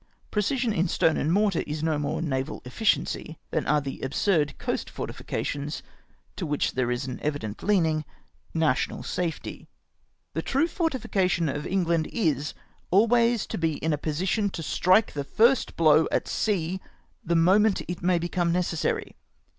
[0.31, 4.57] Precision in stone and mortar is no more naval effi ciency, than are the absurd
[4.57, 5.83] coast fortifications
[6.35, 8.03] (to which there is an e\ddent leaning)
[8.51, 9.69] national safety.
[10.33, 12.55] The true fortification of England is,
[12.89, 16.81] always to be in a position to strike the first blow at sea
[17.23, 19.15] the moment it may become necessary.